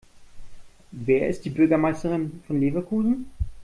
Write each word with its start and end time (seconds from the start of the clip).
Wer 0.89 1.29
ist 1.29 1.45
die 1.45 1.51
Bürgermeisterin 1.51 2.41
von 2.47 2.59
Leverkusen? 2.59 3.27